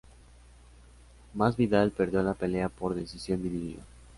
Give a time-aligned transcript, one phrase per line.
[1.35, 3.83] Masvidal perdió la pelea por decisión dividida.